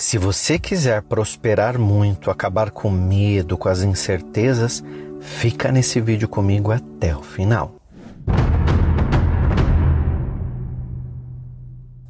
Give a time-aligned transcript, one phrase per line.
[0.00, 4.82] Se você quiser prosperar muito, acabar com medo, com as incertezas,
[5.20, 7.74] fica nesse vídeo comigo até o final.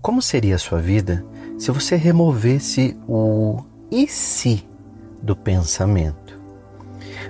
[0.00, 1.26] Como seria a sua vida
[1.58, 3.60] se você removesse o
[3.90, 4.64] e se
[5.20, 6.38] do pensamento?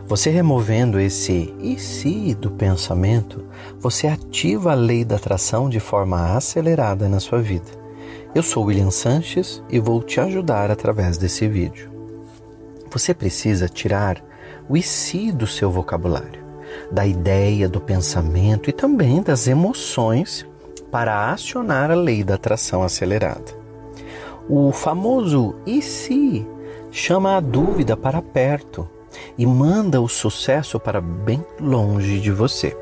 [0.06, 3.46] Você removendo esse e se do pensamento,
[3.78, 7.79] você ativa a lei da atração de forma acelerada na sua vida.
[8.32, 11.90] Eu sou William Sanches e vou te ajudar através desse vídeo.
[12.88, 14.22] Você precisa tirar
[14.68, 16.40] o e do seu vocabulário,
[16.92, 20.46] da ideia, do pensamento e também das emoções
[20.92, 23.58] para acionar a lei da atração acelerada.
[24.48, 26.46] O famoso e se
[26.92, 28.88] chama a dúvida para perto
[29.36, 32.76] e manda o sucesso para bem longe de você.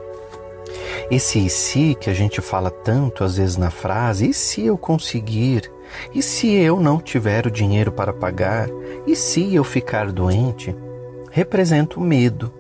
[1.11, 4.77] Esse e se que a gente fala tanto às vezes na frase, e se eu
[4.77, 5.73] conseguir?
[6.15, 8.69] E se eu não tiver o dinheiro para pagar?
[9.07, 10.77] E se eu ficar doente?
[11.31, 12.53] Representa o medo,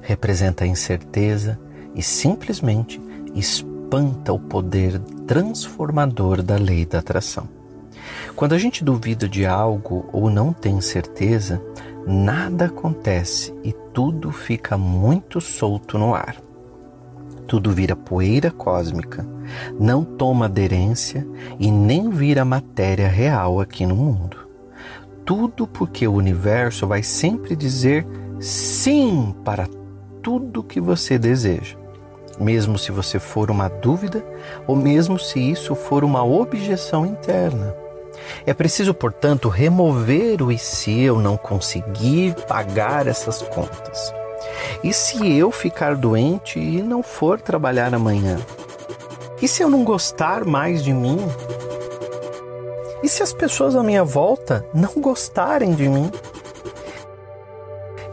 [0.00, 1.58] representa a incerteza
[1.96, 3.00] e simplesmente
[3.34, 7.48] espanta o poder transformador da lei da atração.
[8.36, 11.60] Quando a gente duvida de algo ou não tem certeza,
[12.06, 16.45] nada acontece e tudo fica muito solto no ar
[17.46, 19.26] tudo vira poeira cósmica,
[19.78, 21.26] não toma aderência
[21.58, 24.48] e nem vira matéria real aqui no mundo.
[25.24, 28.06] Tudo porque o universo vai sempre dizer
[28.40, 29.68] sim para
[30.22, 31.76] tudo que você deseja,
[32.38, 34.24] mesmo se você for uma dúvida
[34.66, 37.74] ou mesmo se isso for uma objeção interna.
[38.44, 44.12] É preciso, portanto, remover o e se eu não conseguir pagar essas contas.
[44.82, 48.38] E se eu ficar doente e não for trabalhar amanhã?
[49.40, 51.18] E se eu não gostar mais de mim?
[53.02, 56.10] E se as pessoas à minha volta não gostarem de mim?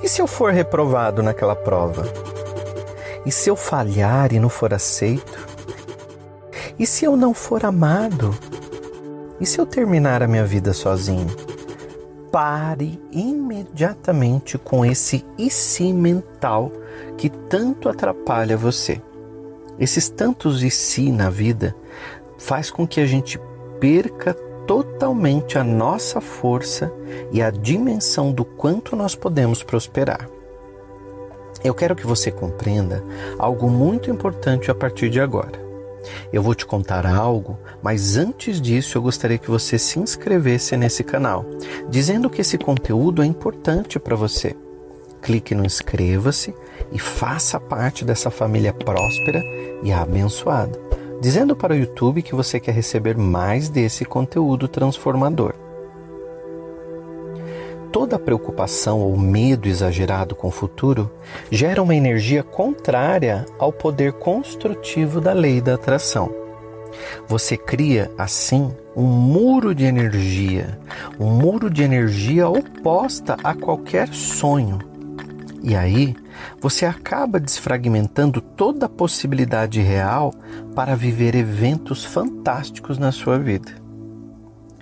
[0.02, 2.04] E se eu for reprovado naquela prova?
[3.26, 5.48] E se eu falhar e não for aceito?
[6.78, 8.38] E se eu não for amado?
[9.40, 11.28] E se eu terminar a minha vida sozinho?
[12.34, 16.72] Pare imediatamente com esse e se mental
[17.16, 19.00] que tanto atrapalha você.
[19.80, 21.76] Esses tantos e si na vida
[22.40, 23.40] faz com que a gente
[23.80, 24.34] perca
[24.66, 26.92] totalmente a nossa força
[27.32, 30.28] e a dimensão do quanto nós podemos prosperar.
[31.64, 33.04] Eu quero que você compreenda
[33.38, 35.63] algo muito importante a partir de agora.
[36.32, 41.04] Eu vou te contar algo, mas antes disso eu gostaria que você se inscrevesse nesse
[41.04, 41.46] canal,
[41.90, 44.56] dizendo que esse conteúdo é importante para você.
[45.22, 46.54] Clique no inscreva-se
[46.92, 49.42] e faça parte dessa família próspera
[49.82, 50.78] e abençoada,
[51.22, 55.63] dizendo para o YouTube que você quer receber mais desse conteúdo transformador
[57.94, 61.12] toda preocupação ou medo exagerado com o futuro
[61.52, 66.34] gera uma energia contrária ao poder construtivo da lei da atração.
[67.28, 70.80] Você cria, assim, um muro de energia,
[71.20, 74.80] um muro de energia oposta a qualquer sonho.
[75.62, 76.16] E aí,
[76.60, 80.34] você acaba desfragmentando toda a possibilidade real
[80.76, 83.72] para viver eventos fantásticos na sua vida.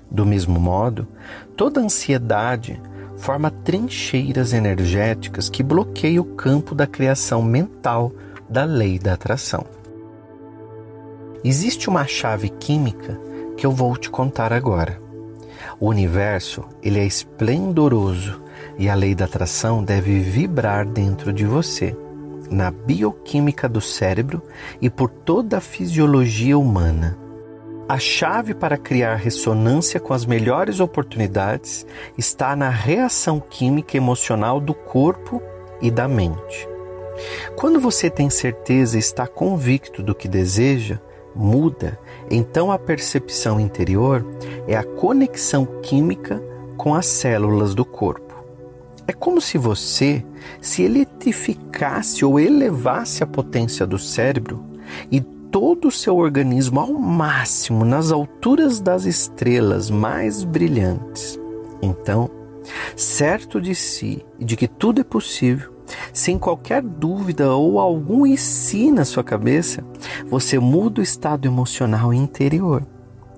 [0.10, 1.08] Do mesmo modo,
[1.56, 2.82] toda ansiedade,
[3.22, 8.12] forma trincheiras energéticas que bloqueiam o campo da criação mental
[8.50, 9.64] da lei da atração.
[11.44, 13.20] Existe uma chave química
[13.56, 15.00] que eu vou te contar agora.
[15.80, 18.42] O universo, ele é esplendoroso
[18.78, 21.96] e a lei da atração deve vibrar dentro de você,
[22.50, 24.42] na bioquímica do cérebro
[24.82, 27.21] e por toda a fisiologia humana.
[27.88, 31.86] A chave para criar ressonância com as melhores oportunidades
[32.18, 35.42] está na reação química emocional do corpo
[35.82, 36.70] e da mente.
[37.56, 41.00] Quando você tem certeza e está convicto do que deseja,
[41.36, 42.00] muda,
[42.30, 44.26] então a percepção interior
[44.68, 46.42] é a conexão química
[46.78, 48.32] com as células do corpo.
[49.08, 50.24] É como se você
[50.62, 54.64] se eletrificasse ou elevasse a potência do cérebro
[55.12, 55.20] e
[55.52, 61.38] todo o seu organismo ao máximo nas alturas das estrelas mais brilhantes.
[61.82, 62.30] Então,
[62.96, 65.74] certo de si e de que tudo é possível,
[66.14, 69.84] sem qualquer dúvida ou algum e si na sua cabeça,
[70.30, 72.88] você muda o estado emocional interior.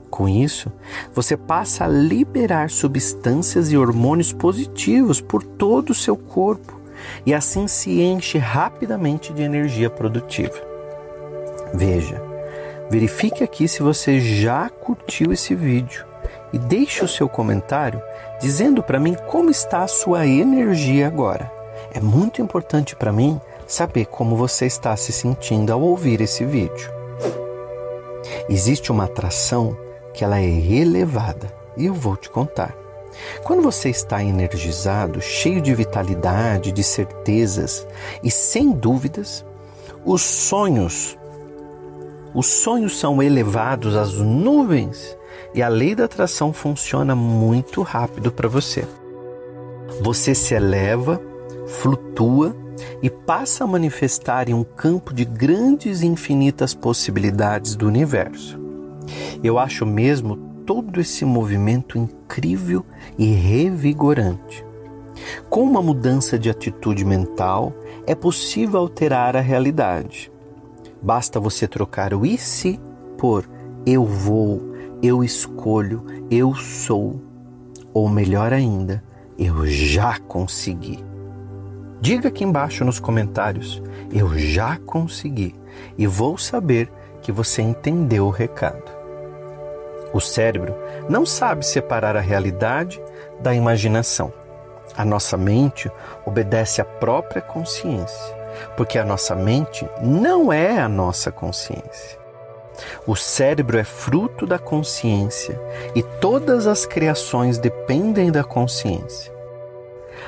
[0.09, 0.71] Com isso,
[1.12, 6.80] você passa a liberar substâncias e hormônios positivos por todo o seu corpo
[7.25, 10.73] e assim se enche rapidamente de energia produtiva.
[11.74, 12.22] Veja,
[12.90, 16.06] verifique aqui se você já curtiu esse vídeo
[16.54, 18.02] e deixe o seu comentário
[18.40, 21.52] dizendo para mim como está a sua energia agora.
[21.94, 26.92] É muito importante para mim saber como você está se sentindo ao ouvir esse vídeo.
[28.48, 29.76] Existe uma atração
[30.14, 32.76] que ela é elevada e eu vou te contar.
[33.44, 37.88] Quando você está energizado, cheio de vitalidade, de certezas
[38.24, 39.46] e sem dúvidas,
[40.06, 41.18] os sonhos
[42.33, 45.15] os sonhos são elevados às nuvens
[45.53, 48.88] e a lei da atração funciona muito rápido para você.
[50.01, 51.21] Você se eleva,
[51.68, 52.56] flutua
[53.01, 58.59] e passa a manifestar em um campo de grandes e infinitas possibilidades do universo.
[59.44, 60.35] Eu acho mesmo
[60.65, 62.83] todo esse movimento incrível
[63.18, 64.65] e revigorante.
[65.50, 67.74] Com uma mudança de atitude mental,
[68.07, 70.32] é possível alterar a realidade.
[71.04, 72.80] Basta você trocar o e se
[73.18, 73.46] por
[73.86, 74.74] eu vou,
[75.04, 76.02] eu escolho,
[76.32, 77.20] eu sou.
[77.94, 79.04] Ou melhor ainda,
[79.38, 81.04] eu já consegui.
[82.00, 83.84] Diga aqui embaixo nos comentários,
[84.14, 85.54] eu já consegui
[85.98, 86.90] e vou saber
[87.22, 88.90] que você entendeu o recado.
[90.14, 90.74] O cérebro
[91.10, 93.02] não sabe separar a realidade
[93.42, 94.32] da imaginação.
[94.96, 95.92] A nossa mente
[96.26, 98.43] obedece à própria consciência
[98.76, 102.24] porque a nossa mente não é a nossa consciência.
[103.06, 105.60] O cérebro é fruto da consciência
[105.96, 109.32] e todas as criações dependem da consciência.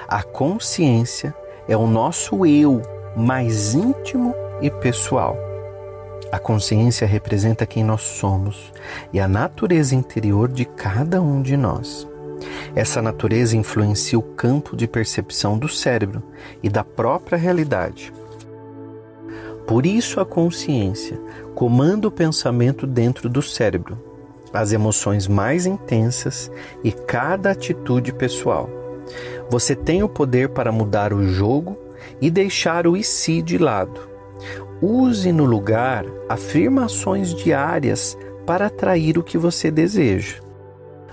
[0.08, 1.34] A consciência
[1.68, 2.82] é o nosso eu
[3.16, 5.38] mais íntimo e pessoal.
[6.32, 8.72] A consciência representa quem nós somos
[9.14, 12.08] e a natureza interior de cada um de nós.
[12.76, 16.22] Essa natureza influencia o campo de percepção do cérebro
[16.62, 18.14] e da própria realidade.
[19.66, 21.20] Por isso, a consciência
[21.56, 23.98] comanda o pensamento dentro do cérebro,
[24.54, 26.52] as emoções mais intensas
[26.84, 28.70] e cada atitude pessoal.
[29.50, 31.78] Você tem o poder para mudar o jogo
[32.22, 34.00] e deixar o e si de lado.
[34.82, 40.45] Use no lugar afirmações diárias para atrair o que você deseja.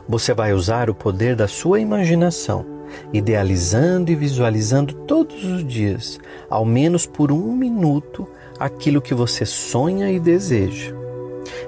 [0.08, 2.66] Você vai usar o poder da sua imaginação,
[3.12, 6.18] idealizando e visualizando todos os dias,
[6.50, 8.26] ao menos por um minuto,
[8.58, 10.94] aquilo que você sonha e deseja.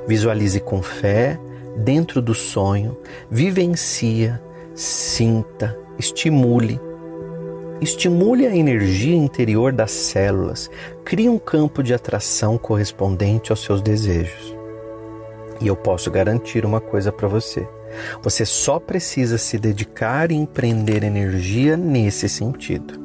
[0.06, 1.38] Visualize com fé,
[1.76, 2.96] dentro do sonho,
[3.30, 4.42] vivencia,
[4.74, 6.80] sinta, estimule.
[7.80, 10.70] Estimule a energia interior das células,
[11.04, 14.56] crie um campo de atração correspondente aos seus desejos.
[15.60, 17.66] E eu posso garantir uma coisa para você:
[18.22, 23.02] você só precisa se dedicar e empreender energia nesse sentido.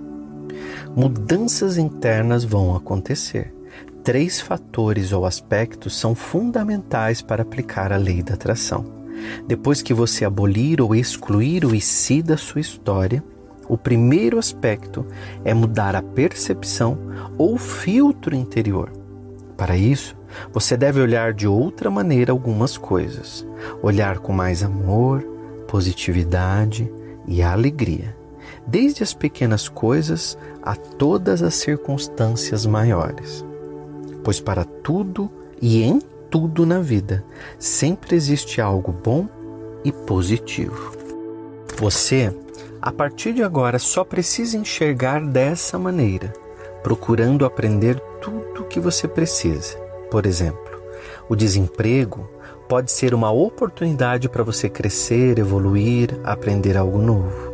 [0.96, 3.54] Mudanças internas vão acontecer
[4.04, 8.84] três fatores ou aspectos são fundamentais para aplicar a lei da atração.
[9.48, 13.24] Depois que você abolir ou excluir o si da sua história,
[13.68, 15.06] o primeiro aspecto
[15.44, 16.98] é mudar a percepção
[17.38, 18.92] ou filtro interior.
[19.56, 20.18] Para isso,
[20.52, 23.46] você deve olhar de outra maneira algumas coisas,
[23.82, 25.22] olhar com mais amor,
[25.68, 26.92] positividade
[27.28, 28.16] e alegria,
[28.66, 33.46] desde as pequenas coisas a todas as circunstâncias maiores
[34.24, 35.30] pois para tudo
[35.62, 36.00] e em
[36.30, 37.24] tudo na vida
[37.58, 39.28] sempre existe algo bom
[39.84, 40.94] e positivo.
[41.78, 42.36] Você,
[42.82, 46.34] a partir de agora, só precisa enxergar dessa maneira,
[46.84, 49.89] procurando aprender tudo o que você precisa.
[50.10, 50.82] Por exemplo,
[51.30, 52.28] o desemprego
[52.68, 57.54] pode ser uma oportunidade para você crescer, evoluir, aprender algo novo.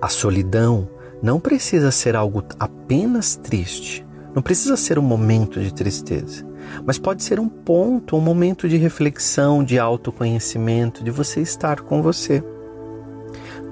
[0.00, 0.88] A solidão
[1.22, 6.46] não precisa ser algo apenas triste, não precisa ser um momento de tristeza,
[6.84, 12.02] mas pode ser um ponto, um momento de reflexão, de autoconhecimento, de você estar com
[12.02, 12.42] você.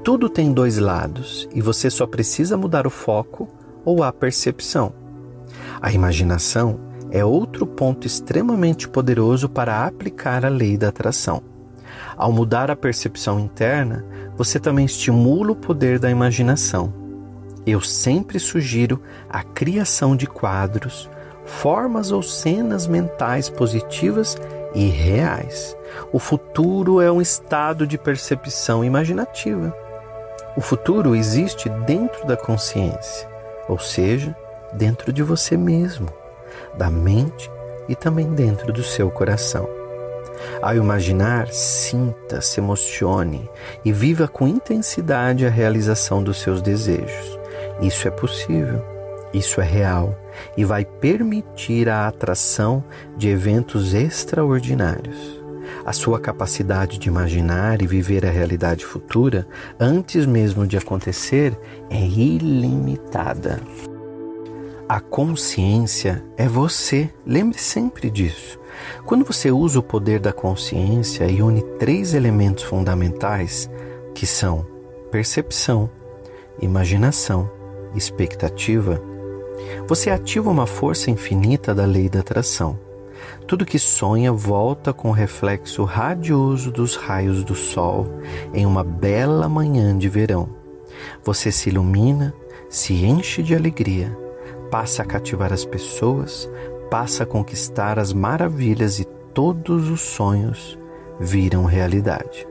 [0.04, 3.48] Tudo tem dois lados e você só precisa mudar o foco
[3.84, 4.92] ou a percepção.
[5.80, 11.42] A imaginação é outro ponto extremamente poderoso para aplicar a lei da atração.
[12.16, 14.04] Ao mudar a percepção interna,
[14.36, 17.00] você também estimula o poder da imaginação
[17.66, 21.10] eu sempre sugiro a criação de quadros,
[21.44, 24.36] formas ou cenas mentais positivas
[24.74, 25.76] e reais.
[26.12, 29.74] O futuro é um estado de percepção imaginativa.
[30.56, 33.28] O futuro existe dentro da consciência,
[33.68, 34.36] ou seja,
[34.72, 36.08] dentro de você mesmo,
[36.76, 37.50] da mente
[37.88, 39.68] e também dentro do seu coração.
[40.62, 43.48] Ao imaginar, sinta, se emocione
[43.84, 47.38] e viva com intensidade a realização dos seus desejos.
[47.80, 48.82] Isso é possível,
[49.32, 50.16] isso é real
[50.56, 52.82] e vai permitir a atração
[53.16, 55.40] de eventos extraordinários.
[55.84, 59.46] A sua capacidade de imaginar e viver a realidade futura
[59.78, 61.56] antes mesmo de acontecer
[61.88, 63.60] é ilimitada.
[64.90, 68.58] A consciência é você, lembre sempre disso.
[69.06, 73.70] Quando você usa o poder da consciência e une três elementos fundamentais,
[74.12, 74.66] que são
[75.08, 75.88] percepção,
[76.60, 77.48] imaginação
[77.94, 79.00] expectativa,
[79.86, 82.76] você ativa uma força infinita da lei da atração.
[83.46, 88.08] Tudo que sonha volta com o reflexo radioso dos raios do sol
[88.52, 90.48] em uma bela manhã de verão.
[91.22, 92.34] Você se ilumina,
[92.68, 94.18] se enche de alegria,
[94.70, 96.48] passa a cativar as pessoas,
[96.90, 100.78] passa a conquistar as maravilhas e todos os sonhos
[101.18, 102.46] viram realidade.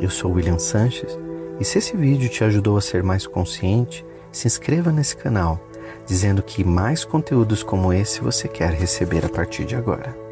[0.00, 1.18] Eu sou William Sanches
[1.58, 5.60] e se esse vídeo te ajudou a ser mais consciente, se inscreva nesse canal,
[6.06, 10.29] dizendo que mais conteúdos como esse você quer receber a partir de agora.